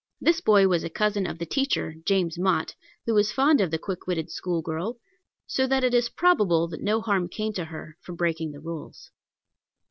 This 0.19 0.41
boy 0.41 0.67
was 0.67 0.83
a 0.83 0.89
cousin 0.89 1.27
of 1.27 1.37
the 1.37 1.45
teacher, 1.45 1.93
James 2.07 2.35
Mott, 2.39 2.73
who 3.05 3.13
was 3.13 3.31
fond 3.31 3.61
of 3.61 3.69
the 3.69 3.77
quick 3.77 4.07
witted 4.07 4.31
school 4.31 4.63
girl, 4.63 4.97
so 5.45 5.67
that 5.67 5.83
it 5.83 5.93
is 5.93 6.09
probable 6.09 6.67
that 6.69 6.81
no 6.81 7.01
harm 7.01 7.29
came 7.29 7.53
to 7.53 7.65
her 7.65 7.97
from 8.01 8.15
breaking 8.15 8.51
the 8.51 8.59
rules. 8.61 9.11